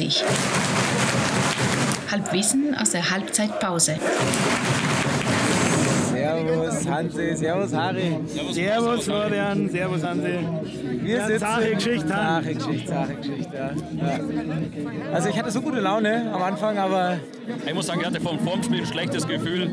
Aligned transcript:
sich. 0.00 0.24
Halbwissen 2.10 2.74
aus 2.74 2.90
der 2.90 3.10
Halbzeitpause. 3.10 3.96
Servus 6.46 6.88
Hansi, 6.88 7.36
Servus 7.36 7.72
Harry. 7.74 8.18
Servus 8.52 9.04
Florian, 9.04 9.68
Servus 9.68 10.02
Hansi. 10.04 10.38
Wir 11.02 11.16
Ja, 11.16 11.26
sitzen. 11.26 11.40
zahre 11.40 11.74
Geschichte, 11.74 12.14
ha? 12.14 12.40
Zahre 12.42 12.54
Geschichte, 12.54 12.86
zahre 12.90 13.14
Geschichte, 13.14 13.50
ja. 13.54 13.70
ja. 13.70 14.20
Also 15.12 15.28
ich 15.28 15.38
hatte 15.38 15.50
so 15.50 15.60
gute 15.62 15.80
Laune 15.80 16.30
am 16.32 16.42
Anfang, 16.42 16.78
aber 16.78 17.18
Ich 17.66 17.74
muss 17.74 17.86
sagen, 17.86 18.00
ich 18.00 18.06
hatte 18.06 18.20
vom 18.20 18.38
Formspiel 18.40 18.80
ein 18.80 18.86
schlechtes 18.86 19.26
Gefühl. 19.26 19.70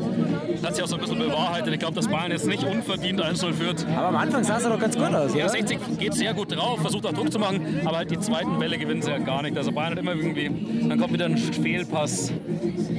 Hat 0.64 0.74
sich 0.74 0.82
auch 0.82 0.88
so 0.88 0.96
ein 0.96 1.00
bisschen 1.00 1.18
bewahrheitet. 1.18 1.72
Ich 1.72 1.78
glaube, 1.78 1.94
dass 1.94 2.08
Bayern 2.08 2.32
jetzt 2.32 2.46
nicht 2.46 2.64
unverdient 2.64 3.22
1-0 3.22 3.52
führt. 3.52 3.86
Aber 3.96 4.08
am 4.08 4.16
Anfang 4.16 4.42
sah 4.42 4.56
es 4.56 4.64
doch 4.64 4.78
ganz 4.80 4.96
gut 4.96 5.14
aus, 5.14 5.32
Ja, 5.34 5.44
oder? 5.44 5.48
60 5.50 5.78
geht 5.98 6.14
sehr 6.14 6.34
gut 6.34 6.54
drauf, 6.56 6.80
versucht 6.80 7.06
auch 7.06 7.12
Druck 7.12 7.30
zu 7.32 7.38
machen, 7.38 7.80
aber 7.84 7.98
halt 7.98 8.10
die 8.10 8.18
zweiten 8.18 8.58
Welle 8.58 8.78
gewinnen 8.78 9.02
sie 9.02 9.10
ja 9.10 9.18
gar 9.18 9.42
nicht. 9.42 9.56
Also 9.56 9.70
Bayern 9.72 9.92
hat 9.92 9.98
immer 9.98 10.14
irgendwie, 10.14 10.50
dann 10.88 10.98
kommt 10.98 11.12
wieder 11.12 11.26
ein 11.26 11.36
Fehlpass. 11.38 12.32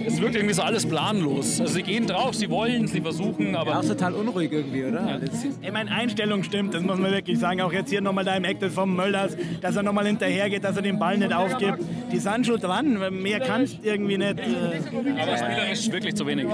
Es 0.10 0.20
wirkt 0.20 0.36
irgendwie 0.36 0.56
so 0.56 0.64
alles 0.64 0.88
planlos. 0.88 1.62
Also 1.62 1.74
sie 1.74 1.84
gehen 1.84 2.08
drauf, 2.08 2.34
sie 2.34 2.50
wollen, 2.50 2.88
sie 2.88 3.00
versuchen, 3.00 3.56
aber 3.56 3.78
Auch 3.78 3.86
total 3.86 4.14
unruhig 4.16 4.52
irgendwie, 4.52 4.84
oder? 4.86 5.02
Alles. 5.02 5.46
Ey, 5.62 5.72
meine 5.72 5.92
Einstellung 5.92 6.44
stimmt, 6.44 6.74
das 6.74 6.82
muss 6.82 6.98
man 6.98 7.12
wirklich 7.12 7.38
sagen. 7.38 7.62
Auch 7.62 7.72
jetzt 7.72 7.92
hier 7.92 8.02
nochmal 8.02 8.26
da 8.26 8.36
im 8.36 8.44
Eck 8.44 8.60
des 8.60 8.74
vom 8.74 8.96
Mölders, 8.96 9.38
dass 9.62 9.76
er 9.76 9.84
nochmal 9.84 10.08
hinterhergeht, 10.08 10.64
dass 10.64 10.76
er 10.76 10.82
den 10.82 10.98
Ball 10.98 11.18
nicht 11.18 11.32
aufgibt. 11.32 11.80
Die 12.12 12.18
sind 12.18 12.48
schon 12.48 12.60
dran, 12.60 12.98
mehr 13.22 13.40
kannst 13.40 13.78
irgendwie 13.84 14.18
nicht. 14.18 14.40
Äh, 14.40 15.22
aber 15.22 15.38
spielerisch 15.38 15.92
wirklich 15.92 16.16
zu 16.16 16.26
wenig. 16.26 16.48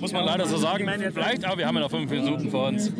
Muss 0.00 0.12
man 0.12 0.24
leider 0.24 0.46
so 0.46 0.58
sagen. 0.58 0.86
Vielleicht, 1.12 1.44
aber 1.46 1.58
wir 1.58 1.66
haben 1.66 1.76
ja 1.76 1.80
noch 1.80 1.90
fünf 1.90 2.10
Minuten 2.10 2.50
vor 2.50 2.68
uns. 2.68 2.92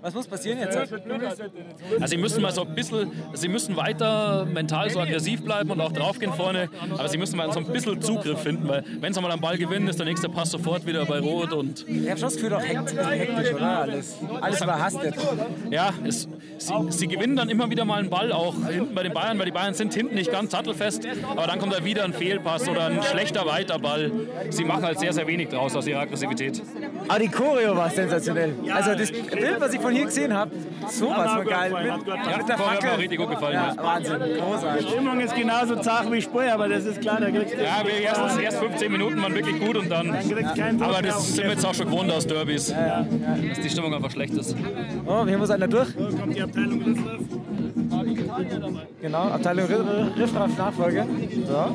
Was 0.00 0.14
muss 0.14 0.26
passieren 0.28 0.58
jetzt? 0.60 0.76
Also 0.76 2.06
sie 2.06 2.16
müssen 2.16 2.40
mal 2.40 2.52
so 2.52 2.62
ein 2.64 2.74
bisschen, 2.74 3.10
sie 3.34 3.48
müssen 3.48 3.76
weiter 3.76 4.46
mental 4.46 4.90
so 4.90 5.00
aggressiv 5.00 5.42
bleiben 5.42 5.70
und 5.70 5.80
auch 5.80 5.92
draufgehen 5.92 6.32
vorne, 6.32 6.68
aber 6.92 7.08
sie 7.08 7.18
müssen 7.18 7.36
mal 7.36 7.52
so 7.52 7.58
ein 7.58 7.66
bisschen 7.66 8.00
Zugriff 8.00 8.40
finden, 8.40 8.68
weil 8.68 8.84
wenn 9.00 9.12
sie 9.12 9.20
mal 9.20 9.30
am 9.32 9.40
Ball 9.40 9.58
gewinnen, 9.58 9.88
ist 9.88 9.98
der 9.98 10.06
nächste 10.06 10.28
Pass 10.28 10.50
sofort 10.50 10.86
wieder 10.86 11.04
bei 11.04 11.18
Rot 11.18 11.52
und 11.52 11.84
Ich 11.88 12.08
habe 12.08 12.18
schon 12.18 12.28
das 12.28 12.34
Gefühl, 12.36 12.54
auch 12.54 12.62
hekt, 12.62 12.94
hektisch, 12.96 13.54
oder? 13.54 13.78
Alles, 13.80 14.16
alles 14.40 14.60
überhastet. 14.60 15.14
ja, 15.70 15.92
es, 16.06 16.28
sie, 16.58 16.72
sie 16.90 17.08
gewinnen 17.08 17.34
dann 17.36 17.48
immer 17.48 17.68
wieder 17.68 17.84
mal 17.84 17.98
einen 17.98 18.10
Ball, 18.10 18.30
auch 18.32 18.54
hinten 18.68 18.94
bei 18.94 19.02
den 19.02 19.12
Bayern, 19.12 19.38
weil 19.38 19.46
die 19.46 19.52
Bayern 19.52 19.74
sind 19.74 19.94
hinten 19.94 20.14
nicht 20.14 20.30
ganz 20.30 20.52
sattelfest, 20.52 21.06
aber 21.28 21.46
dann 21.46 21.58
kommt 21.58 21.72
da 21.74 21.84
wieder 21.84 22.04
ein 22.04 22.12
Fehlpass 22.12 22.68
oder 22.68 22.86
ein 22.86 23.02
schlechter 23.02 23.46
Weiterball. 23.46 24.12
Sie 24.50 24.64
machen 24.64 24.84
halt 24.84 25.00
sehr, 25.00 25.12
sehr 25.12 25.26
wenig 25.26 25.48
draus 25.48 25.74
aus 25.74 25.86
ihrer 25.86 26.00
Aggressivität. 26.00 26.62
Aber 27.08 27.18
die 27.18 27.28
Choreo 27.28 27.76
war 27.76 27.90
sensationell. 27.90 28.54
Also 28.72 28.94
das 28.94 29.10
Bild, 29.10 29.60
was 29.60 29.72
ich 29.74 29.80
von 29.80 29.87
hier 29.90 30.04
gesehen 30.04 30.34
habe, 30.34 30.50
sowas 30.88 31.32
von 31.32 31.44
geil. 31.46 31.68
gefallen, 31.70 31.92
hat 31.92 31.98
Mit, 32.06 32.06
mit 32.06 32.48
der 32.48 32.56
Choreo 32.56 32.70
hat 32.70 32.82
mir 32.82 32.88
Fackel. 32.88 33.00
richtig 33.00 33.18
gut 33.18 33.30
gefallen. 33.30 33.54
Ja, 33.54 33.74
Ja. 33.76 33.82
Wahnsinn, 33.82 34.16
großartig. 34.38 34.86
die 34.86 34.92
Stimmung 34.92 35.20
ist 35.20 35.34
genauso 35.36 35.76
zart 35.76 36.12
wie 36.12 36.22
Spur, 36.22 36.42
aber 36.52 36.68
das 36.68 36.84
ist 36.84 37.00
klar, 37.00 37.20
da 37.20 37.30
kriegst 37.30 37.54
du 37.54 37.58
Ja, 37.62 37.82
wir 37.84 38.00
erst, 38.00 38.40
erst 38.40 38.58
15 38.58 38.92
Minuten 38.92 39.22
waren 39.22 39.34
wirklich 39.34 39.60
gut 39.60 39.76
und 39.76 39.90
dann. 39.90 40.06
Druck 40.08 40.82
Aber 40.88 41.02
das 41.02 41.34
sind 41.34 41.44
wir 41.44 41.50
jetzt 41.52 41.64
auch 41.66 41.74
schon 41.74 41.86
gewohnt 41.86 42.10
aus 42.12 42.26
Derbys, 42.26 42.68
dass 42.68 43.60
die 43.62 43.70
Stimmung 43.70 43.94
einfach 43.94 44.10
schlecht 44.10 44.34
ist. 44.34 44.54
Oh, 45.06 45.24
hier 45.26 45.38
muss 45.38 45.50
einer 45.50 45.68
durch. 45.68 45.94
Griff. 45.96 46.18
kommt 46.20 46.36
die 46.36 46.42
Abteilung 46.42 46.82
Riffraff. 46.82 47.20
Genau, 49.00 49.18
Abteilung 49.22 49.66
Riff- 49.66 50.16
Riffraff 50.18 50.56
Nachfolge. 50.58 51.06
So. 51.46 51.74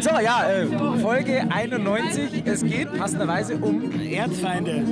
So, 0.00 0.10
ja, 0.22 0.48
äh, 0.50 0.98
Folge 0.98 1.44
91. 1.48 2.42
Es 2.44 2.64
geht 2.64 2.92
passenderweise 2.96 3.56
um. 3.56 3.90
Erzfeinde. 4.00 4.84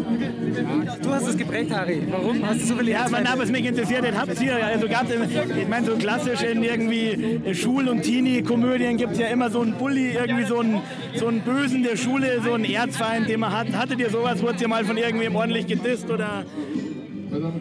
Du 1.03 1.11
hast 1.11 1.27
es 1.27 1.37
geprägt, 1.37 1.75
Harry. 1.75 2.03
Warum 2.11 2.47
hast 2.47 2.61
du 2.63 2.67
so 2.67 2.77
viele 2.77 2.93
Ja, 2.93 3.07
mein 3.11 3.25
Name 3.25 3.45
ist 3.45 3.53
mich 3.53 3.65
interessiert, 3.65 4.05
das 4.05 4.17
habt 4.17 4.41
ihr. 4.41 4.65
Also 4.65 4.89
gab's, 4.89 5.11
ich 5.11 5.69
meine, 5.69 5.87
so 5.87 5.97
klassisch 5.97 6.43
in 6.43 6.63
irgendwie 6.63 7.41
äh, 7.45 7.55
Schul- 7.55 7.89
und 7.89 8.03
Teenie-Komödien 8.03 8.97
gibt 8.97 9.13
es 9.13 9.19
ja 9.19 9.27
immer 9.29 9.51
so 9.51 9.61
einen 9.61 9.75
Bully, 9.75 10.13
irgendwie 10.13 10.45
so 10.45 10.61
einen, 10.61 10.81
so 11.15 11.27
einen 11.27 11.41
Bösen 11.41 11.83
der 11.83 11.97
Schule, 11.97 12.41
so 12.43 12.53
einen 12.53 12.65
Erzfeind, 12.65 13.29
den 13.29 13.41
man 13.41 13.53
hat. 13.53 13.73
Hattet 13.73 14.01
ihr 14.01 14.11
sowas? 14.11 14.43
Wurdet 14.43 14.61
ihr 14.61 14.69
mal 14.69 14.85
von 14.85 14.97
irgendwem 14.97 15.37
ordentlich 15.37 15.67
gedisst 15.67 16.11
oder? 16.11 16.45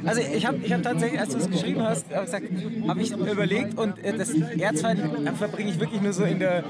Also 0.05 0.21
ich 0.21 0.45
habe 0.45 0.57
ich 0.63 0.73
hab 0.73 0.83
tatsächlich, 0.83 1.19
als 1.19 1.29
du 1.29 1.37
es 1.37 1.49
geschrieben 1.49 1.81
hast, 1.81 2.05
hab 2.13 2.25
gesagt, 2.25 2.45
habe 2.87 3.01
ich 3.01 3.11
überlegt 3.11 3.77
und 3.77 4.03
äh, 4.03 4.17
das 4.17 4.33
Erzfeind 4.33 5.01
verbringe 5.37 5.71
ich 5.71 5.79
wirklich 5.79 6.01
nur 6.01 6.13
so 6.13 6.23
in 6.23 6.39
der 6.39 6.63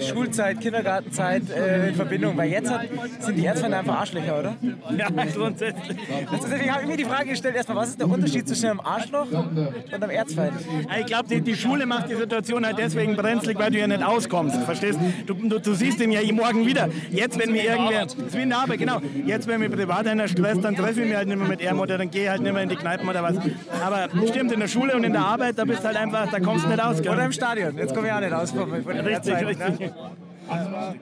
Schulzeit, 0.00 0.60
Kindergartenzeit 0.60 1.50
äh, 1.50 1.88
in 1.88 1.94
Verbindung, 1.94 2.36
weil 2.36 2.50
jetzt 2.50 2.70
hat, 2.70 2.82
sind 3.20 3.36
die 3.36 3.46
Erzfeinde 3.46 3.78
einfach 3.78 4.00
Arschlöcher, 4.00 4.38
oder? 4.38 4.56
Ja, 4.96 5.08
grundsätzlich. 5.34 5.98
Also 6.30 6.48
deswegen 6.50 6.70
habe 6.72 6.82
ich 6.82 6.88
mir 6.88 6.96
die 6.96 7.04
Frage 7.04 7.30
gestellt, 7.30 7.56
erstmal, 7.56 7.78
was 7.78 7.90
ist 7.90 8.00
der 8.00 8.08
Unterschied 8.08 8.46
zwischen 8.46 8.66
einem 8.66 8.80
Arschloch 8.80 9.30
und 9.30 9.94
einem 9.94 10.10
Erzfeind? 10.10 10.52
Ich 11.00 11.06
glaube, 11.06 11.28
die, 11.28 11.40
die 11.40 11.56
Schule 11.56 11.86
macht 11.86 12.10
die 12.10 12.16
Situation 12.16 12.66
halt 12.66 12.78
deswegen 12.78 13.16
brenzlig, 13.16 13.58
weil 13.58 13.70
du 13.70 13.78
ja 13.78 13.86
nicht 13.86 14.04
auskommst. 14.04 14.56
Verstehst 14.62 14.98
du? 15.26 15.34
Du, 15.34 15.58
du 15.58 15.74
siehst 15.74 16.00
ihn 16.00 16.12
ja 16.12 16.20
morgen 16.32 16.66
wieder. 16.66 16.88
Jetzt, 17.10 17.38
wenn 17.38 17.52
mir 17.52 17.64
irgendwer. 17.64 18.04
Das 18.04 18.14
ist 18.14 18.36
wie 18.36 18.42
eine 18.42 18.56
Arbeit, 18.56 18.78
genau. 18.78 19.00
Jetzt, 19.26 19.46
wenn 19.46 19.60
mir 19.60 19.70
privat 19.70 20.06
einer 20.06 20.28
stresst, 20.28 20.64
dann 20.64 20.74
treffe 20.74 21.02
ich 21.02 21.08
mich 21.08 21.16
halt 21.16 21.28
nicht 21.28 21.38
mehr 21.38 21.48
mit 21.48 21.62
ihm 21.62 21.78
oder 21.78 21.98
dann 22.10 22.22
ich 22.22 22.28
halt 22.28 22.42
nicht 22.42 22.52
mehr 22.52 22.62
in 22.62 22.68
die 22.68 22.76
Kneipen 22.76 23.08
oder 23.08 23.22
was. 23.22 23.36
Aber 23.84 24.08
stimmt, 24.28 24.52
in 24.52 24.60
der 24.60 24.68
Schule 24.68 24.94
und 24.94 25.04
in 25.04 25.12
der 25.12 25.24
Arbeit, 25.24 25.58
da 25.58 25.64
bist 25.64 25.84
halt 25.84 25.96
einfach, 25.96 26.30
da 26.30 26.40
kommst 26.40 26.64
du 26.64 26.68
nicht 26.68 26.82
aus. 26.82 27.00
Gell? 27.02 27.12
Oder 27.12 27.24
im 27.24 27.32
Stadion. 27.32 27.76
Jetzt 27.76 27.94
komme 27.94 28.08
ich 28.08 28.12
auch 28.12 28.20
nicht 28.20 28.32
aus 28.32 28.50
von, 28.50 28.82
von 28.82 28.92
Richtig, 28.92 29.12
Erzfeinden, 29.12 29.46
richtig. 29.46 29.80
Ne? 29.80 29.94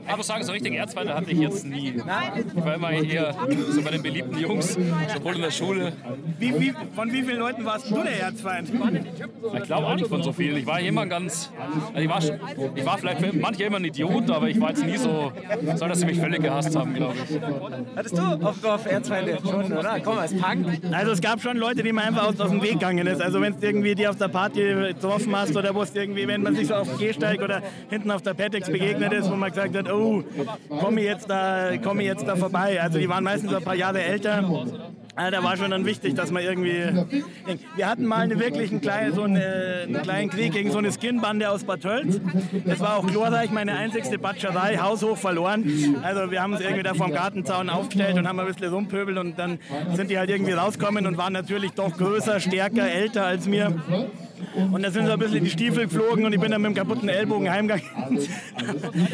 Ich 0.09 0.17
muss 0.17 0.27
sagen, 0.27 0.45
so 0.45 0.53
richtig 0.53 0.75
Erzfeinde 0.75 1.15
hatte 1.15 1.31
ich 1.31 1.39
jetzt 1.39 1.65
nie. 1.67 1.95
Ich 1.97 2.65
war 2.65 2.75
immer 2.75 2.91
eher 2.93 3.35
so 3.71 3.83
bei 3.83 3.91
den 3.91 4.03
beliebten 4.03 4.39
Jungs, 4.39 4.77
sowohl 5.15 5.37
in 5.37 5.43
der 5.43 5.51
Schule. 5.51 5.93
Wie, 6.39 6.59
wie, 6.61 6.73
von 6.95 7.13
wie 7.13 7.23
vielen 7.23 7.39
Leuten 7.39 7.65
warst 7.65 7.91
du 7.91 8.03
der 8.03 8.21
Erzfeind? 8.21 8.71
Ich 9.57 9.63
glaube 9.65 9.87
auch 9.87 9.95
nicht 9.97 10.09
von 10.09 10.23
so 10.23 10.33
vielen. 10.33 10.57
Ich 10.57 10.67
war 10.67 10.81
immer 10.81 11.07
ganz. 11.07 11.51
Also 11.95 12.01
ich, 12.01 12.09
war, 12.09 12.21
schon- 12.21 12.39
ich 12.75 12.85
war 12.87 12.99
vielleicht 12.99 13.21
für 13.21 13.37
manche 13.37 13.65
immer 13.65 13.77
ein 13.79 13.85
Idiot, 13.85 14.31
aber 14.31 14.49
ich 14.49 14.61
war 14.61 14.71
jetzt 14.71 14.85
nie 14.85 14.97
so, 14.97 15.33
so 15.77 15.87
dass 15.87 16.01
sie 16.01 16.07
mich 16.07 16.19
völlig 16.19 16.43
gehasst 16.43 16.75
haben, 16.77 16.95
glaube 16.95 17.15
ich. 17.29 17.41
Hattest 17.97 18.17
du 18.19 18.23
auf 18.23 18.61
Dorf 18.61 18.87
Erzfeinde 18.87 19.39
schon, 19.43 19.73
oder? 19.73 20.01
Komm, 20.01 20.19
als 20.19 20.35
Punk. 20.37 20.67
Also 20.93 21.13
es 21.13 21.21
gab 21.21 21.41
schon 21.41 21.57
Leute, 21.57 21.83
die 21.83 21.93
man 21.93 22.05
einfach 22.05 22.29
aus, 22.29 22.41
aus 22.41 22.51
dem 22.51 22.63
Weg 22.63 22.73
gegangen 22.73 23.07
ist. 23.07 23.21
Also 23.21 23.41
wenn 23.41 23.59
du 23.59 23.67
irgendwie 23.67 23.95
die 23.95 24.07
auf 24.09 24.17
der 24.17 24.29
Party 24.29 24.61
getroffen 24.63 25.35
hast 25.37 25.57
oder 25.57 25.75
wo 25.75 25.83
es 25.83 25.95
irgendwie, 25.95 26.27
wenn 26.27 26.43
man 26.43 26.55
sich 26.57 26.69
so 26.69 26.75
auf 26.75 26.89
dem 26.89 26.99
Gehsteig 26.99 27.41
oder 27.43 27.63
hinten 27.89 28.11
auf 28.11 28.23
der 28.23 28.35
Petex 28.35 28.71
begegnet 28.71 29.13
ist, 29.13 29.31
wo 29.31 29.37
man 29.41 29.51
gesagt 29.51 29.77
hat, 29.77 29.91
oh, 29.91 30.23
komme 30.81 31.01
ich 31.01 31.07
jetzt 31.07 31.29
da, 31.29 31.77
komme 31.83 32.05
jetzt 32.05 32.27
da 32.27 32.37
vorbei. 32.37 32.81
Also 32.81 32.99
die 32.99 33.09
waren 33.09 33.25
meistens 33.25 33.53
ein 33.53 33.63
paar 33.63 33.75
Jahre 33.75 34.03
älter. 34.03 34.45
Da 35.17 35.43
war 35.45 35.57
schon 35.57 35.71
dann 35.71 35.85
wichtig, 35.85 36.15
dass 36.15 36.31
man 36.31 36.43
irgendwie. 36.43 36.83
Wir 37.77 37.89
hatten 37.89 38.07
mal 38.07 38.21
eine 38.21 38.39
wirklich 38.41 38.71
einen 38.71 38.81
kleinen, 38.81 39.15
so 39.15 39.23
eine, 39.23 39.83
einen 39.85 40.03
kleinen 40.03 40.31
Krieg 40.31 40.53
gegen 40.53 40.71
so 40.71 40.79
eine 40.79 40.91
Skinbande 40.93 41.51
aus 41.51 41.65
Bad 41.65 41.83
Tölz. 41.83 42.21
Das 42.65 42.81
war 42.81 42.97
auch 42.97 43.07
glorreich, 43.07 43.51
meine 43.51 43.77
einzigste 43.77 44.19
Batscherei, 44.19 44.79
haushoch 44.79 45.19
verloren. 45.19 45.65
Also 46.03 46.31
wir 46.31 46.43
haben 46.43 46.53
uns 46.53 46.63
irgendwie 46.63 46.85
da 46.85 46.95
vom 46.95 47.13
Gartenzaun 47.13 47.69
aufgestellt 47.69 48.17
und 48.17 48.27
haben 48.27 48.39
ein 48.41 48.47
bisschen 48.47 48.73
rumpöbelt 48.73 49.19
und 49.19 49.39
dann 49.39 49.59
sind 49.95 50.11
die 50.11 50.19
halt 50.19 50.31
irgendwie 50.31 50.53
rausgekommen 50.53 51.07
und 51.07 51.19
waren 51.19 51.33
natürlich 51.33 51.73
doch 51.73 51.97
größer, 51.97 52.41
stärker, 52.41 52.91
älter 52.91 53.27
als 53.27 53.47
mir. 53.47 53.75
Und 54.73 54.83
da 54.83 54.91
sind 54.91 55.07
so 55.07 55.13
ein 55.13 55.19
bisschen 55.19 55.45
die 55.45 55.51
Stiefel 55.51 55.85
geflogen 55.85 56.25
und 56.25 56.33
ich 56.33 56.41
bin 56.41 56.51
dann 56.51 56.63
mit 56.63 56.71
dem 56.71 56.75
kaputten 56.75 57.09
Ellbogen 57.09 57.51
heimgegangen. 57.51 57.85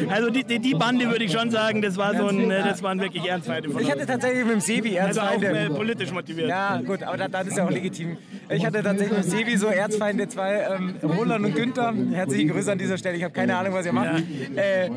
Also 0.09 0.29
die, 0.29 0.43
die, 0.43 0.59
die 0.59 0.73
Bande 0.73 1.09
würde 1.09 1.23
ich 1.23 1.31
schon 1.31 1.51
sagen, 1.51 1.81
das, 1.81 1.97
war 1.97 2.15
so 2.15 2.27
ein, 2.27 2.49
äh, 2.49 2.63
das 2.63 2.81
waren 2.83 2.99
wirklich 2.99 3.25
Ernstfeinde 3.25 3.69
Ich 3.79 3.91
hatte 3.91 4.05
tatsächlich 4.05 4.43
mit 4.43 4.53
dem 4.53 4.61
Sebi 4.61 4.99
Also 4.99 5.21
auch 5.21 5.41
äh, 5.41 5.69
politisch 5.69 6.11
motiviert. 6.11 6.49
Ja, 6.49 6.81
gut, 6.81 7.03
aber 7.03 7.17
dann 7.17 7.47
ist 7.47 7.57
ja 7.57 7.65
auch 7.65 7.71
legitim. 7.71 8.17
Ich 8.49 8.65
hatte 8.65 8.81
tatsächlich 8.81 9.17
mit 9.17 9.29
Sebi 9.29 9.57
so 9.57 9.67
Erzfeinde, 9.67 10.27
zwei, 10.29 10.65
ähm, 10.75 10.95
Roland 11.03 11.45
und 11.45 11.55
Günther. 11.55 11.93
Herzliche 12.11 12.47
Grüße 12.47 12.71
an 12.71 12.77
dieser 12.77 12.97
Stelle. 12.97 13.17
Ich 13.17 13.23
habe 13.23 13.33
keine 13.33 13.57
Ahnung, 13.57 13.73
was 13.73 13.85
ihr 13.85 13.91
macht. 13.93 14.23
Äh, 14.55 14.89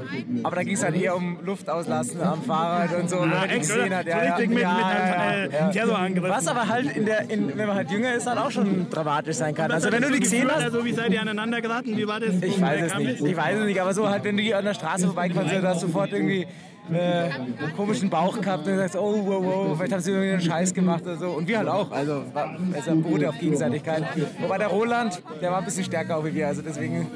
aber 0.42 0.56
da 0.56 0.62
ging 0.62 0.74
es 0.74 0.80
dann 0.80 0.94
eher 0.94 1.16
um 1.16 1.38
Luft 1.44 1.68
auslassen 1.68 2.20
am 2.22 2.42
Fahrrad 2.42 2.94
und 2.94 3.10
so. 3.10 3.24
echt, 3.24 3.58
gesehen 3.60 3.94
hat. 3.94 4.06
Richtig 4.06 4.48
mit- 4.50 4.58
mit 4.58 4.66
einem, 4.66 5.50
äh. 5.50 6.22
Was 6.28 6.46
aber 6.46 6.68
halt, 6.68 6.96
in 6.96 7.06
der, 7.06 7.28
in, 7.30 7.56
wenn 7.56 7.66
man 7.66 7.76
halt 7.76 7.90
jünger 7.90 8.14
ist, 8.14 8.26
dann 8.26 8.38
auch 8.38 8.50
schon 8.50 8.88
dramatisch 8.90 9.36
sein 9.36 9.54
kann. 9.54 9.70
Also 9.70 9.90
wenn 9.90 10.02
du 10.02 10.10
die 10.10 10.20
gesehen 10.20 10.48
hast, 10.50 10.62
Also 10.64 10.84
wie 10.84 10.92
seid 10.92 11.10
ihr 11.12 11.20
aneinander 11.20 11.60
geraten? 11.60 11.96
Wie 11.96 12.06
war 12.06 12.20
das? 12.20 12.34
ich 12.40 12.60
weiß 12.60 12.92
es 12.92 12.98
nicht. 12.98 13.20
Ich 13.24 13.36
weiß 13.36 13.58
es 13.58 13.64
nicht, 13.64 13.80
aber 13.80 13.94
so 13.94 14.08
halt, 14.08 14.24
wenn 14.24 14.36
du 14.36 14.42
hier 14.42 14.58
an 14.58 14.64
der 14.64 14.74
Straße 14.74 15.06
vorbeikommst, 15.06 15.52
du 15.52 15.62
hast 15.62 15.80
sofort 15.80 16.12
irgendwie 16.12 16.46
äh, 16.92 16.96
einen 16.96 17.72
komischen 17.76 18.10
Bauch 18.10 18.40
gehabt 18.40 18.66
und 18.66 18.76
sagst, 18.76 18.96
oh, 18.96 19.22
wow, 19.24 19.44
wow, 19.44 19.76
vielleicht 19.76 19.92
haben 19.92 20.00
sie 20.00 20.10
irgendwie 20.10 20.32
einen 20.32 20.40
Scheiß 20.40 20.74
gemacht 20.74 21.02
oder 21.04 21.16
so. 21.16 21.30
Und 21.30 21.46
wir 21.46 21.58
halt 21.58 21.68
auch. 21.68 21.90
Also 21.90 22.24
es 22.72 22.84
beruhte 22.84 23.28
auf 23.28 23.38
Gegenseitigkeit. 23.38 24.04
Wobei 24.40 24.58
der 24.58 24.68
Roland, 24.68 25.22
der 25.40 25.50
war 25.50 25.58
ein 25.58 25.64
bisschen 25.64 25.84
stärker 25.84 26.16
auch 26.16 26.24
wie 26.24 26.34
wir, 26.34 26.48
also 26.48 26.62
deswegen 26.62 27.06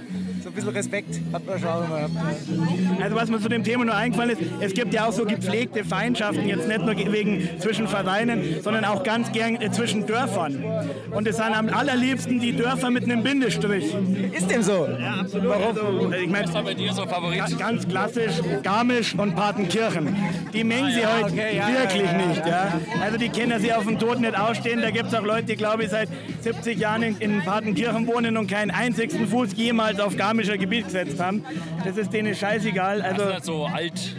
ein 0.54 0.56
bisschen 0.56 0.76
Respekt 0.76 1.20
hat 1.32 1.46
man 1.46 1.58
schon 1.58 1.84
immer 1.84 1.96
gehabt. 1.96 3.02
Also 3.02 3.16
was 3.16 3.28
mir 3.28 3.40
zu 3.40 3.48
dem 3.48 3.64
Thema 3.64 3.84
nur 3.84 3.94
eingefallen 3.94 4.38
ist, 4.38 4.42
es 4.60 4.74
gibt 4.74 4.94
ja 4.94 5.06
auch 5.06 5.12
so 5.12 5.24
gepflegte 5.24 5.84
Feindschaften, 5.84 6.46
jetzt 6.46 6.68
nicht 6.68 6.80
nur 6.80 6.94
wegen 6.96 7.48
zwischen 7.58 7.88
Vereinen, 7.88 8.62
sondern 8.62 8.84
auch 8.84 9.02
ganz 9.02 9.32
gern 9.32 9.60
äh, 9.60 9.70
zwischen 9.72 10.06
Dörfern. 10.06 10.64
Und 11.10 11.26
es 11.26 11.36
sind 11.36 11.56
am 11.56 11.68
allerliebsten 11.68 12.38
die 12.38 12.54
Dörfer 12.54 12.90
mit 12.90 13.04
einem 13.04 13.22
Bindestrich. 13.22 13.94
Ist 14.32 14.50
dem 14.50 14.62
so? 14.62 14.86
Ja, 14.86 15.20
absolut. 15.20 15.48
Warum? 15.48 15.66
Also, 15.66 16.12
ich 16.22 16.30
meine, 16.30 16.46
Was 16.46 16.54
war 16.54 16.62
bei 16.62 16.74
dir 16.74 16.92
so 16.92 17.06
Favorit? 17.06 17.58
ganz 17.58 17.88
klassisch 17.88 18.40
Garmisch 18.62 19.14
und 19.16 19.34
Partenkirchen. 19.34 20.16
Die 20.52 20.62
mengen 20.62 20.92
sie 20.92 21.00
ja, 21.00 21.16
heute 21.16 21.32
okay, 21.32 21.56
ja, 21.56 21.68
wirklich 21.68 22.04
ja, 22.04 22.18
ja, 22.18 22.26
nicht. 22.26 22.46
Ja. 22.46 22.80
Also 23.02 23.18
die 23.18 23.28
können 23.28 23.60
sie 23.60 23.72
auf 23.72 23.84
dem 23.84 23.98
Tod 23.98 24.20
nicht 24.20 24.38
ausstehen. 24.38 24.80
Da 24.82 24.90
gibt 24.90 25.08
es 25.08 25.14
auch 25.14 25.24
Leute, 25.24 25.44
die 25.44 25.56
glaube 25.56 25.84
ich 25.84 25.90
seit 25.90 26.08
70 26.40 26.78
Jahren 26.78 27.02
in, 27.02 27.16
in 27.18 27.42
Partenkirchen 27.42 28.06
wohnen 28.06 28.36
und 28.36 28.48
keinen 28.48 28.70
einzigen 28.70 29.26
Fuß 29.26 29.50
jemals 29.56 29.98
auf 29.98 30.16
garmischer 30.44 30.58
Gebiet 30.58 30.84
gesetzt 30.84 31.20
haben. 31.20 31.44
Das 31.84 31.96
ist 31.96 32.12
denen 32.12 32.34
scheißegal. 32.34 32.98
Das 32.98 33.06
Also 33.12 33.22
sind 33.24 33.32
halt 33.34 33.44
so 33.44 33.66
alt, 33.66 34.16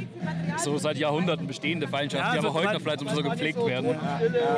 so 0.58 0.78
seit 0.78 0.98
Jahrhunderten 0.98 1.48
bestehende 1.48 1.88
Feindschaften, 1.88 2.28
Ja, 2.28 2.34
die 2.34 2.40
aber 2.40 2.48
so 2.50 2.54
heute 2.56 2.74
noch 2.74 2.82
vielleicht 2.82 3.10
so 3.10 3.24
gepflegt 3.24 3.66
werden. 3.66 3.96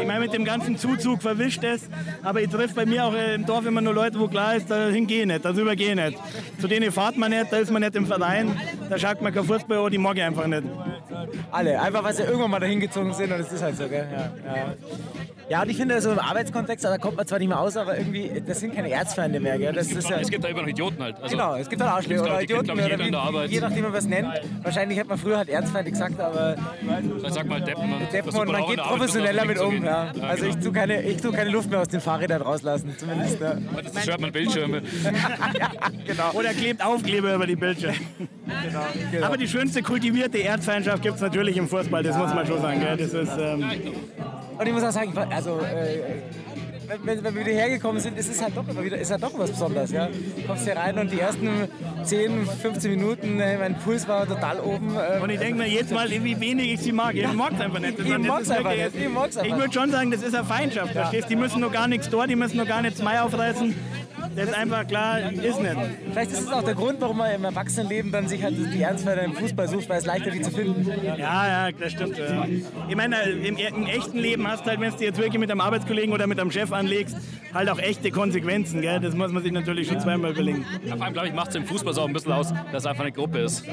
ich 0.01 0.07
meine, 0.07 0.19
mit 0.21 0.33
dem 0.33 0.45
ganzen 0.45 0.77
Zuzug 0.77 1.21
verwischt 1.21 1.63
es. 1.63 1.89
Aber 2.23 2.41
ich 2.41 2.49
treffe 2.49 2.75
bei 2.75 2.85
mir 2.85 3.05
auch 3.05 3.13
im 3.13 3.45
Dorf 3.45 3.65
immer 3.65 3.81
nur 3.81 3.93
Leute, 3.93 4.19
wo 4.19 4.27
klar 4.27 4.55
ist, 4.55 4.69
dahin 4.71 5.07
gehe 5.07 5.25
nicht, 5.27 5.43
darüber 5.43 5.75
gehe 5.75 5.95
nicht. 5.95 6.17
Zu 6.59 6.67
denen 6.67 6.91
fahrt 6.91 7.17
man 7.17 7.31
nicht, 7.31 7.51
da 7.51 7.57
ist 7.57 7.71
man 7.71 7.81
nicht 7.81 7.95
im 7.95 8.05
Verein, 8.05 8.55
da 8.89 8.97
schaut 8.97 9.21
man 9.21 9.33
kein 9.33 9.43
Fußball 9.43 9.77
an, 9.77 9.91
die 9.91 9.97
mag 9.97 10.17
ich 10.17 10.23
einfach 10.23 10.47
nicht. 10.47 10.63
Alle, 11.51 11.79
einfach 11.81 12.03
weil 12.03 12.13
sie 12.13 12.23
irgendwann 12.23 12.51
mal 12.51 12.59
dahin 12.59 12.79
gezogen 12.79 13.13
sind 13.13 13.31
und 13.31 13.39
es 13.39 13.51
ist 13.51 13.61
halt 13.61 13.77
so, 13.77 13.87
gell? 13.87 14.07
Ja, 14.11 14.73
ja. 15.49 15.57
ja 15.57 15.63
und 15.63 15.69
ich 15.69 15.77
finde, 15.77 15.99
so 16.01 16.11
im 16.11 16.19
Arbeitskontext, 16.19 16.85
da 16.85 16.97
kommt 16.97 17.17
man 17.17 17.27
zwar 17.27 17.39
nicht 17.39 17.47
mehr 17.47 17.59
aus, 17.59 17.77
aber 17.77 17.97
irgendwie, 17.97 18.41
das 18.45 18.59
sind 18.59 18.75
keine 18.75 18.91
Erzfeinde 18.91 19.39
mehr, 19.39 19.57
gell? 19.57 19.73
Das 19.73 19.91
ist 19.91 20.09
ja, 20.09 20.19
Es 20.19 20.29
gibt 20.29 20.43
da 20.43 20.49
immer 20.49 20.61
noch 20.61 20.67
Idioten 20.67 21.01
halt. 21.01 21.15
Also, 21.21 21.35
genau, 21.35 21.55
es 21.55 21.69
gibt 21.69 21.81
halt 21.81 21.91
Arschlöcher 21.91 22.23
Das 22.23 22.29
oder 22.29 22.37
kennt, 22.37 22.49
Idioten, 22.49 22.65
ich, 22.65 22.73
oder 22.73 22.83
jeder 22.83 23.05
in 23.05 23.11
der 23.11 23.21
wie, 23.21 23.27
Arbeit. 23.27 23.49
je 23.49 23.59
nachdem, 23.59 23.77
wie 23.77 23.81
man 23.81 23.95
es 23.95 24.07
nennt. 24.07 24.41
Wahrscheinlich 24.63 24.97
hätte 24.97 25.09
man 25.09 25.17
früher 25.17 25.37
halt 25.37 25.49
Erzfeinde 25.49 25.91
gesagt, 25.91 26.19
aber 26.19 26.55
ich 27.25 27.33
sag 27.33 27.47
mal 27.47 27.61
Deppen. 27.61 27.93
und 27.93 28.13
Deppen 28.13 28.35
und 28.35 28.51
man 28.51 28.61
auch 28.61 28.69
geht 28.69 28.79
professioneller 28.79 29.45
mit 29.45 29.59
um. 29.59 29.83
Ja. 29.83 30.11
gehen. 30.11 30.23
Also 30.23 30.45
ich 30.45 30.51
genau. 30.53 30.63
tue 30.65 30.73
keine, 30.73 31.01
ich 31.03 31.21
tu 31.21 31.31
keine 31.31 31.49
Luft 31.49 31.69
mehr 31.69 31.81
aus 31.81 31.87
den 31.87 32.01
Fahrrädern 32.01 32.41
rauslassen, 32.41 32.95
zumindest. 32.97 33.39
Ja. 33.39 33.55
Das 33.93 34.03
stört 34.03 34.21
man 34.21 34.31
Bildschirme. 34.31 34.81
genau. 36.05 36.31
Oder 36.33 36.53
klebt 36.53 36.83
Aufkleber 36.83 37.35
über 37.35 37.47
die 37.47 37.55
Bildschirme. 37.55 37.97
genau. 39.11 39.25
Aber 39.25 39.37
die 39.37 39.47
schönste 39.47 39.81
kultivierte 39.81 40.43
Erzfeindschaft 40.43 41.01
gibt 41.01 41.15
es 41.15 41.21
natürlich 41.21 41.57
im 41.57 41.67
Fußball, 41.67 42.03
das 42.03 42.17
muss 42.17 42.33
man 42.33 42.45
schon 42.45 42.61
sagen. 42.61 42.79
Gell? 42.79 42.97
Das 42.97 43.13
ist, 43.13 43.37
ähm, 43.39 43.65
Und 44.57 44.65
ich 44.67 44.73
muss 44.73 44.83
auch 44.83 44.91
sagen, 44.91 45.09
ich 45.09 45.15
war- 45.15 45.31
also, 45.31 45.59
äh, 45.59 46.21
wenn, 47.03 47.21
wenn 47.23 47.35
wir 47.35 47.41
wieder 47.45 47.53
hergekommen 47.55 48.01
sind, 48.01 48.17
ist 48.17 48.29
es 48.31 48.41
halt 48.41 48.55
doch 48.55 48.65
immer 48.67 48.83
wieder, 48.83 48.97
ist 48.97 49.11
halt 49.11 49.21
doch 49.21 49.37
was 49.37 49.51
Besonderes. 49.51 49.91
Ja? 49.91 50.07
Du 50.07 50.47
kommst 50.47 50.63
hier 50.63 50.75
rein 50.77 50.97
und 50.97 51.11
die 51.11 51.19
ersten 51.19 51.49
10, 52.03 52.45
15 52.47 52.91
Minuten, 52.91 53.39
äh, 53.41 53.57
mein 53.57 53.77
Puls 53.77 54.07
war 54.07 54.25
total 54.25 54.59
oben. 54.61 54.95
Äh, 54.95 55.21
und 55.21 55.29
ich 55.29 55.39
denke 55.39 55.55
mir 55.63 55.67
jedes 55.67 55.91
Mal, 55.91 56.09
wie 56.09 56.39
wenig 56.39 56.73
ich 56.73 56.79
sie 56.79 56.91
mag. 56.93 57.13
Ich 57.13 57.31
mag 57.33 57.51
es 57.53 57.61
einfach 57.61 57.79
nicht. 57.79 57.99
Das 57.99 58.05
Ich 58.05 58.11
das 58.13 58.21
mag's 58.21 58.41
ist 58.43 58.51
einfach 58.51 58.71
nicht. 58.71 58.95
Ich 58.95 59.45
Ich 59.51 59.55
würde 59.57 59.73
schon 59.73 59.91
sagen, 59.91 60.11
das 60.11 60.23
ist 60.23 60.33
eine 60.33 60.45
Feindschaft. 60.45 60.93
Verstehst? 60.93 61.29
Die 61.29 61.35
müssen 61.35 61.59
noch 61.61 61.71
gar 61.73 61.87
nichts 61.87 62.09
tun, 62.09 62.25
die 62.29 62.35
müssen 62.37 62.57
noch 62.57 62.67
gar 62.67 62.81
nichts 62.81 63.01
mehr 63.03 63.23
aufreißen. 63.25 63.75
Das 64.37 64.49
ist 64.49 64.53
einfach 64.53 64.85
klar, 64.87 65.31
ist 65.31 65.59
nicht. 65.59 65.75
Vielleicht 66.11 66.31
ist 66.31 66.41
es 66.41 66.51
auch 66.51 66.61
der 66.61 66.75
Grund, 66.75 67.01
warum 67.01 67.17
man 67.17 67.31
im 67.31 67.43
Erwachsenenleben 67.43 68.11
dann 68.11 68.27
sich 68.27 68.43
halt 68.43 68.55
die 68.71 68.81
Ernstfälle 68.83 69.23
im 69.23 69.33
Fußball 69.33 69.67
sucht, 69.67 69.89
weil 69.89 69.97
es 69.97 70.05
leichter 70.05 70.29
die 70.29 70.41
zu 70.41 70.51
finden. 70.51 70.87
Ja, 71.03 71.67
ja, 71.67 71.71
das 71.71 71.93
stimmt. 71.93 72.19
ja. 72.19 72.45
Ich 72.87 72.95
meine, 72.95 73.19
im, 73.23 73.57
im 73.57 73.87
echten 73.87 74.19
Leben 74.19 74.47
hast 74.47 74.63
du 74.63 74.69
halt, 74.69 74.79
wenn 74.79 74.91
du 74.91 75.03
jetzt 75.03 75.17
wirklich 75.17 75.39
mit 75.39 75.49
einem 75.49 75.61
Arbeitskollegen 75.61 76.13
oder 76.13 76.27
mit 76.27 76.39
einem 76.39 76.51
Chef 76.51 76.71
anlegst, 76.71 77.17
halt 77.51 77.67
auch 77.69 77.79
echte 77.79 78.11
Konsequenzen. 78.11 78.81
Gell? 78.81 78.99
Das 78.99 79.15
muss 79.15 79.31
man 79.31 79.41
sich 79.41 79.51
natürlich 79.51 79.87
schon 79.87 79.99
zweimal 79.99 80.31
überlegen. 80.31 80.65
Ja, 80.85 80.95
vor 80.95 81.05
allem, 81.05 81.13
glaube 81.13 81.29
ich, 81.29 81.33
macht 81.33 81.49
es 81.49 81.55
im 81.55 81.65
Fußball 81.65 81.95
so 81.95 82.01
auch 82.01 82.07
ein 82.07 82.13
bisschen 82.13 82.31
aus, 82.31 82.53
dass 82.71 82.83
es 82.83 82.85
einfach 82.85 83.03
eine 83.03 83.11
Gruppe 83.13 83.39
ist. 83.39 83.63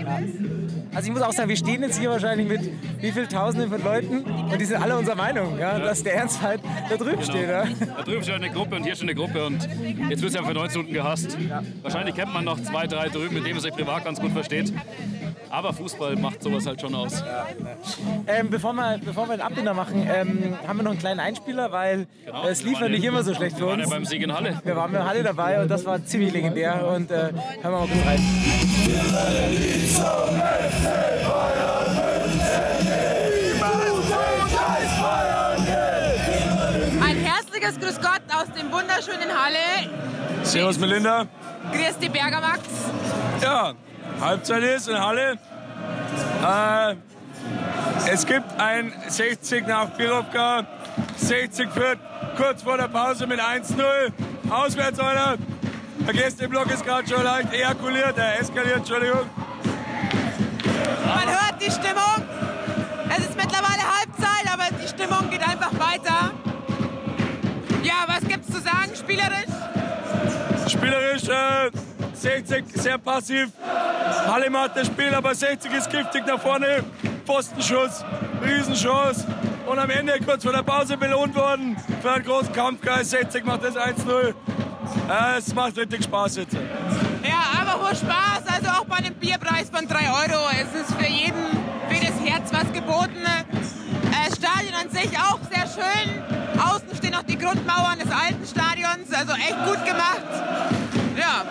Also 0.95 1.09
ich 1.09 1.13
muss 1.13 1.23
auch 1.23 1.33
sagen, 1.33 1.51
wir 1.51 1.57
stehen 1.57 1.83
jetzt 1.83 1.99
hier 1.99 2.09
wahrscheinlich 2.09 2.49
mit 2.49 2.71
wie 3.03 3.13
viel 3.13 3.27
Tausenden 3.27 3.69
von 3.71 3.83
Leuten 3.85 4.21
und 4.25 4.59
die 4.59 4.65
sind 4.65 4.81
alle 4.81 4.97
unserer 4.97 5.17
Meinung, 5.17 5.59
ja, 5.59 5.79
dass 5.79 6.03
der 6.03 6.15
Ernstfall 6.15 6.59
da 6.89 6.97
drüben 6.97 7.23
steht. 7.23 7.49
Ja. 7.49 7.65
Da 7.97 8.03
drüben 8.03 8.23
steht 8.23 8.37
eine 8.37 8.51
Gruppe 8.51 8.77
und 8.77 8.85
hier 8.85 8.95
steht 8.95 9.11
eine 9.11 9.15
Gruppe 9.15 9.45
und 9.45 9.69
jetzt 10.09 10.23
wird 10.23 10.31
es 10.31 10.35
ja 10.35 10.43
für 10.55 10.61
19 10.61 10.79
Minuten 10.83 10.95
gehasst. 10.95 11.37
Wahrscheinlich 11.83 12.15
kennt 12.15 12.33
man 12.33 12.45
noch 12.45 12.61
zwei, 12.63 12.87
drei 12.87 13.09
drüben, 13.09 13.35
mit 13.35 13.45
denen 13.45 13.55
man 13.55 13.63
sich 13.63 13.73
privat 13.73 14.05
ganz 14.05 14.21
gut 14.21 14.33
versteht. 14.33 14.73
Aber 15.51 15.73
Fußball 15.73 16.17
macht 16.17 16.43
sowas 16.43 16.67
halt 16.67 16.81
schon 16.81 16.95
aus. 16.95 17.23
Ähm, 18.27 18.51
bevor, 18.51 18.73
wir, 18.73 18.99
bevor 19.05 19.29
wir 19.29 19.37
den 19.37 19.43
Abbinder 19.43 19.75
machen, 19.75 20.07
ähm, 20.13 20.57
haben 20.67 20.79
wir 20.79 20.83
noch 20.83 20.91
einen 20.93 21.01
kleinen 21.01 21.21
Einspieler, 21.21 21.71
weil 21.71 22.07
äh, 22.27 22.49
es 22.51 22.63
lief 22.63 22.81
ja 22.81 22.89
nicht 22.89 23.05
immer 23.05 23.23
so 23.23 23.35
schlecht 23.35 23.57
für 23.57 23.63
Wir 23.63 23.69
waren 23.69 23.79
ja 23.79 23.85
uns. 23.85 23.95
beim 23.95 24.05
Sieg 24.05 24.23
in 24.23 24.33
Halle. 24.33 24.61
Wir 24.65 24.77
waren 24.77 24.91
mit 24.91 25.03
Halle 25.03 25.23
dabei 25.23 25.61
und 25.63 25.71
das 25.71 25.85
war 25.85 26.05
ziemlich 26.05 26.33
legendär 26.33 26.87
und 26.89 27.11
äh, 27.11 27.15
hören 27.15 27.33
wir 27.63 27.71
mal 27.71 27.87
kurz 27.87 28.07
rein. 28.07 28.21
Ein 37.03 37.17
herzliches 37.17 37.79
Grüß 37.79 38.01
Gott 38.01 38.23
aus 38.35 38.47
dem 38.59 38.73
wunderschönen 38.73 39.31
Halle. 39.31 39.91
Servus 40.45 40.79
Melinda. 40.79 41.27
Grüß 41.73 41.99
die 42.01 42.09
Berger 42.09 42.41
Max. 42.41 42.61
Ja, 43.43 43.73
Halbzeit 44.21 44.63
ist 44.63 44.89
in 44.89 44.99
Halle. 45.01 45.39
Äh, 46.43 46.95
es 48.13 48.27
gibt 48.27 48.61
ein 48.61 48.93
60 49.09 49.67
nach 49.67 49.97
Pirovka, 49.97 50.65
60 51.17 51.71
führt 51.71 51.99
kurz 52.37 52.63
vor 52.63 52.77
der 52.77 52.89
Pause 52.89 53.27
mit 53.27 53.41
1-0. 53.41 53.83
Auswärts, 54.51 55.01
Alter. 55.01 55.39
Der 56.07 56.13
Gästeblock 56.13 56.71
ist 56.71 56.85
gerade 56.85 57.09
schon 57.09 57.23
leicht 57.23 57.53
ejakuliert, 57.53 58.19
er 58.19 58.41
eskaliert, 58.41 58.77
Entschuldigung. 58.77 59.31
Man 61.07 61.29
hört 61.29 61.61
die 61.61 61.71
Stimmung. 61.71 62.24
Spielerisch 70.85 71.29
äh, 71.31 71.71
60 72.13 72.65
sehr 72.75 72.99
passiv. 72.99 73.49
Halle 74.27 74.51
macht 74.51 74.77
das 74.77 74.87
Spiel, 74.87 75.15
aber 75.15 75.35
60 75.35 75.73
ist 75.73 75.89
giftig 75.89 76.27
nach 76.27 76.39
vorne. 76.39 76.85
Postenschuss, 77.25 78.05
Riesenchance. 78.45 79.27
Und 79.67 79.79
am 79.79 79.89
Ende 79.89 80.13
kurz 80.23 80.45
vor 80.45 80.53
der 80.53 80.63
Pause 80.63 80.99
belohnt 80.99 81.35
worden 81.35 81.75
für 82.03 82.13
einen 82.13 82.25
großen 82.25 82.53
Kampfgeist. 82.53 83.13
60 83.13 83.47
macht 83.47 83.65
das 83.65 83.77
1-0. 83.77 84.29
Äh, 85.09 85.39
es 85.39 85.55
macht 85.55 85.79
richtig 85.79 86.05
Spaß 86.05 86.37
jetzt. 86.37 86.53
Ja, 86.53 87.63
aber 87.63 87.83
hoch 87.83 87.97
Spaß, 87.97 88.43
also 88.47 88.69
auch 88.69 88.85
bei 88.85 88.97
einem 88.97 89.15
Bierpreis 89.15 89.71
von 89.71 89.89
3 89.89 89.97
Euro. 89.97 90.51
Es 90.53 90.83
ist 90.83 90.95
für 90.99 91.07
jeden, 91.07 91.47
für 91.89 92.07
das 92.07 92.31
Herz 92.31 92.53
was 92.53 92.71
geboten. 92.75 93.25
Äh, 93.25 94.35
Stadion 94.37 94.75
an 94.75 94.91
sich 94.91 95.19
auch 95.19 95.39
sehr 95.51 95.67
schön. 95.67 96.44
Die 97.29 97.39
Grundmauern 97.39 97.99
des 97.99 98.11
alten 98.11 98.47
Stadions, 98.47 99.13
also 99.13 99.33
echt 99.33 99.65
gut 99.67 99.85
gemacht. 99.85 100.23
Ja, 101.17 101.45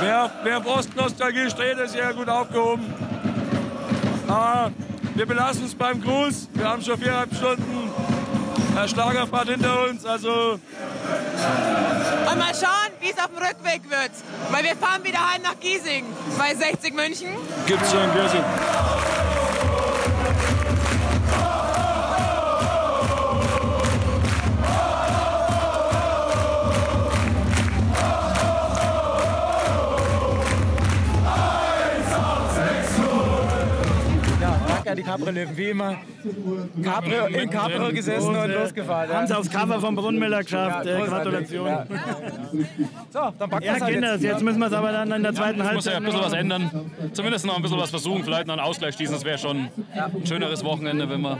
Wer, 0.00 0.30
wer 0.44 0.58
auf 0.58 0.66
Ostnostalgie 0.66 1.50
steht, 1.50 1.76
ist 1.78 1.92
sehr 1.92 2.12
gut 2.14 2.28
aufgehoben. 2.28 2.84
Aber 4.28 4.70
wir 5.14 5.26
belassen 5.26 5.64
es 5.64 5.74
beim 5.74 6.00
Gruß. 6.00 6.48
Wir 6.54 6.68
haben 6.68 6.82
schon 6.82 6.98
viereinhalb 6.98 7.34
Stunden 7.34 7.90
äh, 8.76 8.86
Schlagerfahrt 8.88 9.48
hinter 9.48 9.88
uns. 9.88 10.04
Also 10.06 10.60
und 12.30 12.38
mal 12.38 12.54
schauen, 12.54 12.92
wie 13.00 13.10
es 13.10 13.18
auf 13.18 13.28
dem 13.28 13.38
Rückweg 13.38 13.90
wird. 13.90 14.10
Weil 14.50 14.64
wir 14.64 14.76
fahren 14.76 15.02
wieder 15.02 15.18
heim 15.18 15.42
nach 15.42 15.58
Giesing 15.60 16.04
bei 16.38 16.54
60 16.54 16.94
München. 16.94 17.28
gibt's 17.66 17.90
schon 17.90 18.00
ein 18.00 18.12
Bierchen. 18.12 18.44
Danke 35.24 35.40
an 35.40 35.56
die 35.56 36.17
Capri, 36.82 37.34
in 37.42 37.50
Capri 37.50 37.92
gesessen 37.92 38.34
und 38.36 38.50
losgefahren. 38.52 39.12
Haben 39.12 39.26
sie 39.26 39.32
Ja. 39.32 39.38
aufs 39.38 39.50
Cover 39.50 39.80
vom 39.80 39.94
Brunnenmiller 39.96 40.42
geschafft. 40.42 40.86
Ja, 40.86 40.98
äh. 40.98 41.06
Gratulation. 41.06 41.66
Ja. 41.66 41.86
So, 43.10 43.32
dann 43.38 43.50
packen 43.50 43.64
Ja, 43.64 43.72
wir's 43.74 43.82
halt 43.82 43.92
Kinder, 43.94 44.12
jetzt. 44.12 44.22
jetzt 44.24 44.42
müssen 44.42 44.58
wir 44.58 44.66
es 44.66 44.72
aber 44.72 44.92
dann 44.92 45.10
in 45.12 45.22
der 45.22 45.34
zweiten 45.34 45.60
Es 45.60 45.72
muss 45.72 45.84
ja 45.84 45.92
Halbzeit 45.92 45.96
ein 45.96 46.04
bisschen 46.04 46.20
was 46.20 46.32
ändern. 46.32 46.90
Zumindest 47.12 47.46
noch 47.46 47.56
ein 47.56 47.62
bisschen 47.62 47.78
was 47.78 47.90
versuchen, 47.90 48.24
vielleicht 48.24 48.46
noch 48.46 48.54
einen 48.54 48.62
Ausgleich 48.66 48.94
schießen. 48.96 49.14
Das 49.14 49.24
wäre 49.24 49.38
schon 49.38 49.68
ein 49.94 50.26
schöneres 50.26 50.64
Wochenende, 50.64 51.08
wenn 51.08 51.20
wir 51.20 51.38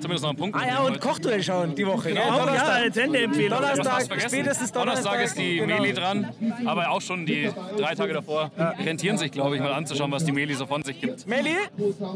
zumindest 0.00 0.22
noch 0.22 0.30
einen 0.30 0.38
Punkt 0.38 0.56
Ah 0.56 0.66
ja, 0.66 0.78
und. 0.80 1.00
Kochduell 1.00 1.42
schauen 1.42 1.74
die 1.74 1.86
Woche. 1.86 2.10
Oh 2.12 2.14
ja, 2.14 2.38
Donnerstag. 2.38 2.82
als 2.84 2.94
Sendeempfehlung. 2.94 3.58
Ich 3.60 3.66
hab's 3.68 3.78
Donnerstag, 3.78 4.20
spätestens 4.22 4.72
Donnerstag 4.72 5.04
Donnerstag. 5.12 5.24
ist 5.24 5.38
die 5.38 5.56
Genau. 5.58 5.76
Meli 5.80 5.92
dran, 5.94 6.28
aber 6.66 6.90
auch 6.90 7.00
schon 7.00 7.26
die 7.26 7.50
drei 7.78 7.94
Tage 7.94 8.12
davor 8.12 8.50
rentieren 8.84 9.18
sich, 9.18 9.30
glaube 9.30 9.56
ich, 9.56 9.62
mal 9.62 9.72
anzuschauen, 9.72 10.10
was 10.12 10.24
die 10.24 10.32
Meli 10.32 10.54
so 10.54 10.66
von 10.66 10.82
sich 10.82 11.00
gibt. 11.00 11.26
Meli? 11.26 11.54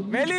Meli? 0.08 0.34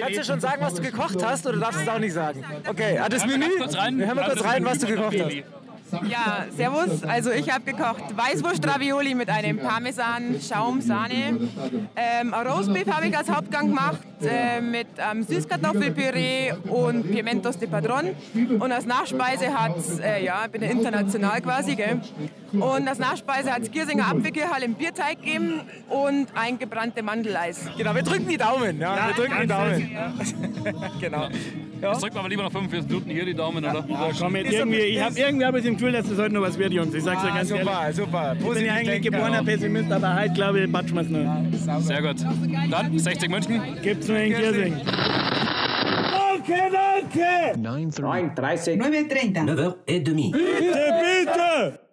Kannst 0.00 0.18
du 0.18 0.24
schon 0.24 0.40
sagen, 0.40 0.60
was 0.60 0.74
du 0.74 0.82
gekocht 0.82 1.13
hast 1.22 1.46
oder 1.46 1.58
darfst 1.58 1.80
du 1.80 1.82
es 1.84 1.88
auch 1.88 1.98
nicht 1.98 2.14
sagen? 2.14 2.44
Okay, 2.68 2.98
ah, 2.98 3.08
das 3.08 3.26
Menü? 3.26 3.46
Wir 3.46 4.06
hören 4.06 4.16
mal 4.16 4.24
kurz 4.26 4.44
rein, 4.44 4.64
was 4.64 4.78
du 4.78 4.86
gekocht 4.86 5.16
hast. 5.20 5.63
Ja, 6.08 6.46
servus. 6.56 7.04
Also 7.04 7.30
ich 7.30 7.50
habe 7.52 7.64
gekocht 7.64 8.02
Weißwurst-Ravioli 8.16 9.14
mit 9.14 9.28
einem 9.28 9.58
Parmesan, 9.58 10.40
Schaum, 10.40 10.80
Sahne. 10.80 11.48
Ähm, 11.94 12.34
Roastbeef 12.34 12.88
habe 12.88 13.06
ich 13.06 13.16
als 13.16 13.30
Hauptgang 13.30 13.68
gemacht 13.68 13.98
äh, 14.22 14.60
mit 14.60 14.88
ähm, 14.98 15.22
Süßkartoffelpüree 15.22 16.52
und 16.68 17.10
Pimentos 17.10 17.58
de 17.58 17.68
Padron. 17.68 18.10
Und 18.58 18.72
als 18.72 18.86
Nachspeise 18.86 19.54
hat 19.58 19.76
es, 19.76 19.98
äh, 20.00 20.24
ja, 20.24 20.42
ich 20.46 20.50
bin 20.50 20.62
ja 20.62 20.70
international 20.70 21.40
quasi, 21.40 21.74
gell? 21.76 22.00
Und 22.52 22.88
als 22.88 22.98
Nachspeise 22.98 23.52
hat 23.52 23.62
es 23.62 23.70
Giersinger 23.70 24.06
Apfelkirchhall 24.08 24.62
im 24.62 24.74
Bierteig 24.74 25.20
gegeben 25.20 25.60
und 25.88 26.28
ein 26.34 26.58
gebrannte 26.58 27.02
Mandeleis. 27.02 27.60
Genau, 27.76 27.94
wir 27.94 28.02
drücken 28.02 28.28
die 28.28 28.36
Daumen. 28.36 28.80
Ja, 28.80 28.96
Ja, 28.96 29.06
wir 29.08 29.14
drücken 29.14 29.40
die 29.40 29.46
Daumen. 29.46 30.90
genau. 31.00 31.28
Jetzt 31.92 32.02
drücken 32.02 32.14
wir 32.14 32.20
aber 32.20 32.28
lieber 32.28 32.42
noch 32.42 32.52
45 32.52 32.88
Minuten 32.90 33.10
hier 33.10 33.24
die 33.24 33.34
Daumen, 33.34 33.64
oder? 33.64 33.84
Ja, 33.88 34.10
komm, 34.18 34.36
jetzt 34.36 34.52
irgendwie, 34.52 34.76
ich 34.78 35.02
habe 35.02 35.18
irgendwie 35.18 35.44
hab 35.44 35.54
ich 35.56 35.62
das 35.64 35.72
Gefühl, 35.72 35.92
dass 35.92 36.08
das 36.08 36.18
heute 36.18 36.34
noch 36.34 36.42
was 36.42 36.58
wird, 36.58 36.72
Jungs. 36.72 36.94
Ich 36.94 37.02
sag's 37.04 37.22
dir 37.22 37.32
Ah, 37.32 37.36
ganz 37.36 37.48
super, 37.48 37.80
ehrlich. 37.82 37.96
super. 37.96 38.36
Ich 38.38 38.48
bin 38.48 38.64
ja 38.66 38.74
eigentlich 38.74 39.02
geborener. 39.02 39.44
Pessimist, 39.44 39.92
aber 39.92 40.16
heute 40.20 40.32
glaube 40.34 40.60
ich, 40.60 40.72
batschen 40.72 40.96
wir's 40.96 41.08
noch. 41.08 41.80
Sehr 41.80 42.02
gut. 42.02 42.16
Dann 42.70 42.98
60 42.98 43.28
München. 43.30 43.62
Gibt's 43.82 44.08
nur 44.08 44.18
in 44.18 44.34
Giersing. 44.34 44.74
Danke, 46.46 46.62
danke! 46.72 47.58
9.30. 47.58 48.76
9.30. 48.76 48.78
9h30. 49.86 50.32
Bitte, 50.32 50.94
bitte 51.24 51.83